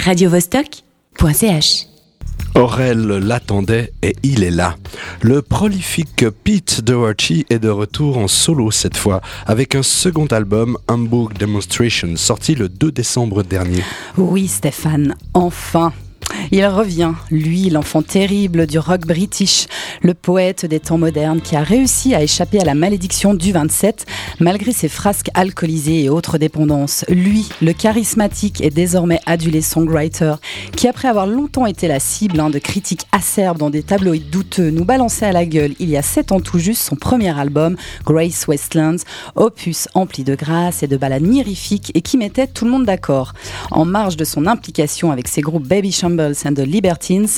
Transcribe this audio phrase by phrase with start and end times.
[0.00, 1.86] radiovostok.ch.
[2.54, 4.76] Aurel l'attendait et il est là.
[5.22, 10.76] Le prolifique Pete Doherty est de retour en solo cette fois, avec un second album,
[10.88, 13.84] Hamburg Demonstration, sorti le 2 décembre dernier.
[14.16, 15.92] Oui Stéphane, enfin
[16.50, 19.66] il revient, lui, l'enfant terrible du rock british,
[20.02, 24.06] le poète des temps modernes qui a réussi à échapper à la malédiction du 27
[24.40, 27.04] malgré ses frasques alcoolisées et autres dépendances.
[27.08, 30.34] Lui, le charismatique et désormais adulé songwriter,
[30.76, 34.70] qui après avoir longtemps été la cible hein, de critiques acerbes dans des tabloïds douteux,
[34.70, 37.76] nous balançait à la gueule il y a sept ans tout juste son premier album,
[38.04, 39.04] Grace Westlands,
[39.36, 43.34] opus empli de grâce et de ballades mirifiques et qui mettait tout le monde d'accord.
[43.70, 47.28] En marge de son implication avec ses groupes Baby And the Libertines,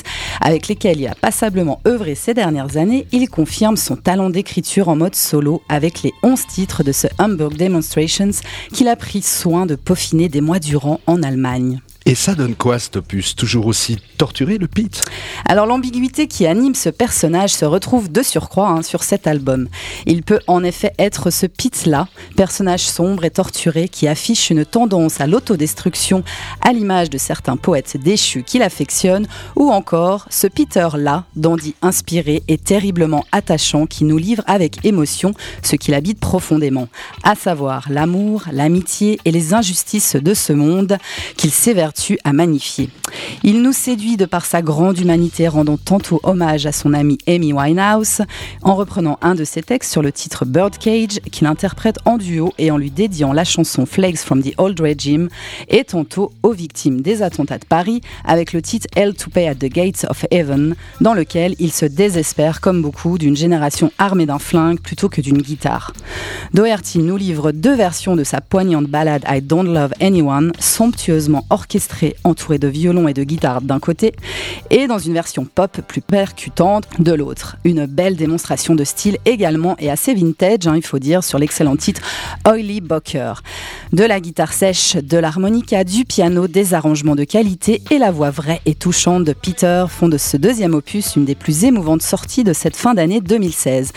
[0.41, 4.95] avec lesquels il a passablement œuvré ces dernières années, il confirme son talent d'écriture en
[4.95, 8.31] mode solo avec les 11 titres de ce Hamburg Demonstrations
[8.73, 11.79] qu'il a pris soin de peaufiner des mois durant en Allemagne.
[12.05, 15.03] Et ça donne quoi cet opus Toujours aussi torturé le Pete
[15.45, 19.67] Alors l'ambiguïté qui anime ce personnage se retrouve de surcroît hein, sur cet album.
[20.05, 25.19] Il peut en effet être ce Pete-là, personnage sombre et torturé qui affiche une tendance
[25.19, 26.23] à l'autodestruction
[26.61, 32.57] à l'image de certains poètes déchus qu'il affectionne, ou encore ce Peter-là, dandy inspiré et
[32.57, 36.87] terriblement attachant qui nous livre avec émotion ce qu'il habite profondément,
[37.23, 40.97] à savoir l'amour, l'amitié et les injustices de ce monde
[41.35, 42.89] qu'il s'évertue à magnifier.
[43.43, 47.53] Il nous séduit de par sa grande humanité, rendant tantôt hommage à son amie Amy
[47.53, 48.21] Winehouse,
[48.61, 52.71] en reprenant un de ses textes sur le titre Birdcage, qu'il interprète en duo et
[52.71, 55.29] en lui dédiant la chanson Flags from the Old Regime,
[55.69, 59.55] et tantôt aux victimes des attentats de Paris, avec le titre Hell to Pay at
[59.55, 64.39] the Gates of Heaven, dans lequel il se désespère, comme beaucoup, d'une génération armée d'un
[64.39, 65.93] flingue plutôt que d'une guitare.
[66.53, 72.15] Doherty nous livre deux versions de sa poignante ballade I Don't Love Anyone, somptueusement orchestrée
[72.23, 74.13] entouré de violons et de guitares d'un côté,
[74.69, 75.22] et dans une version
[75.53, 77.57] pop plus percutante de l'autre.
[77.63, 81.75] Une belle démonstration de style également et assez vintage, hein, il faut dire, sur l'excellent
[81.75, 82.01] titre
[82.47, 83.33] Oily Bocker.
[83.91, 88.31] De la guitare sèche, de l'harmonica, du piano, des arrangements de qualité et la voix
[88.31, 92.43] vraie et touchante de Peter font de ce deuxième opus une des plus émouvantes sorties
[92.43, 93.91] de cette fin d'année 2016.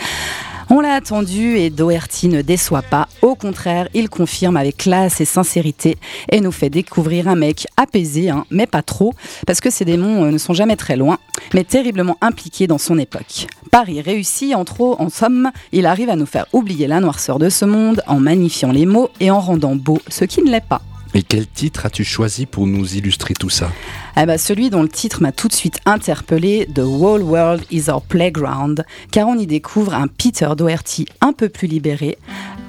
[0.69, 3.07] On l'a attendu et Doherty ne déçoit pas.
[3.21, 5.97] Au contraire, il confirme avec classe et sincérité
[6.29, 9.13] et nous fait découvrir un mec apaisé, hein, mais pas trop,
[9.45, 11.19] parce que ses démons euh, ne sont jamais très loin,
[11.53, 13.47] mais terriblement impliqués dans son époque.
[13.71, 17.47] Paris réussit, en trop, en somme, il arrive à nous faire oublier la noirceur de
[17.47, 20.81] ce monde en magnifiant les mots et en rendant beau ce qui ne l'est pas.
[21.17, 23.71] Et quel titre as-tu choisi pour nous illustrer tout ça
[24.17, 27.89] eh ben, Celui dont le titre m'a tout de suite interpellé, The Whole World is
[27.89, 32.19] Our Playground, car on y découvre un Peter Doherty un peu plus libéré,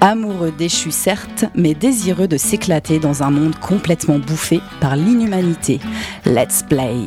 [0.01, 5.79] amoureux déchu certes, mais désireux de s'éclater dans un monde complètement bouffé par l'inhumanité.
[6.25, 7.05] Let's play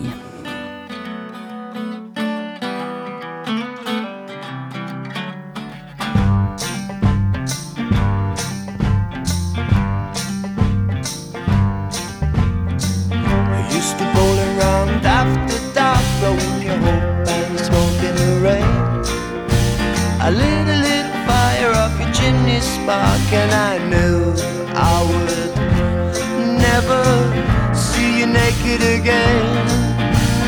[28.71, 29.65] naked again.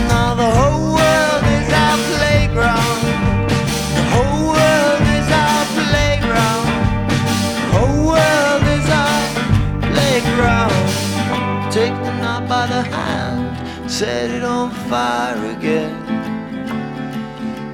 [0.08, 3.02] Now the whole world is our playground.
[3.98, 6.68] The whole world is our playground.
[7.60, 9.24] The whole world is our
[9.92, 11.72] playground.
[11.72, 15.94] Take the knot by the hand, set it on fire again.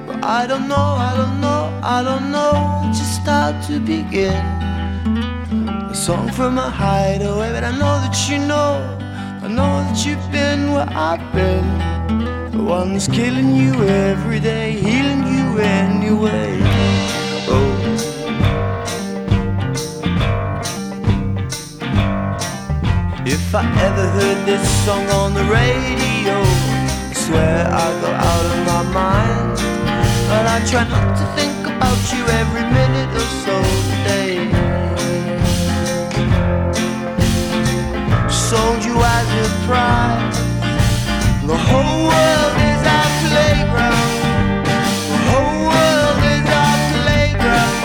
[0.06, 4.42] But I don't know, I don't know, I don't know just how to begin
[5.90, 9.00] a song from a hideaway, but I know that you know,
[9.50, 11.66] know that you've been where I've been.
[12.52, 16.58] The one that's killing you every day, healing you anyway.
[17.54, 17.72] Oh.
[23.26, 26.36] If I ever heard this song on the radio,
[27.10, 29.56] I swear I go out of my mind.
[30.28, 32.89] But I try not to think about you every minute
[39.70, 44.10] The whole world is our playground.
[45.12, 47.78] The whole world is our playground.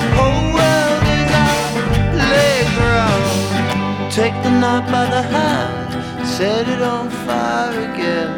[0.00, 1.58] The whole world is our
[2.14, 3.24] playground.
[4.12, 8.30] Take the night by the hand, set it on fire again.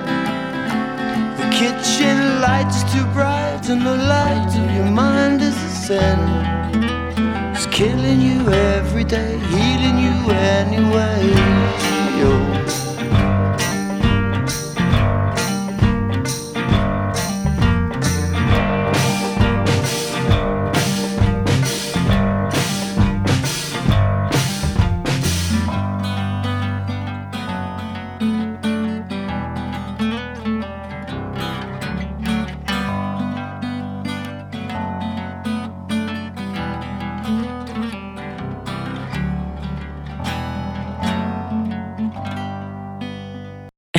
[1.37, 6.19] The kitchen light's too bright, and the light of your mind is a sin
[7.55, 10.86] It's killing you every day, healing you anyway.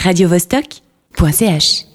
[0.08, 1.87] radiovostok.ch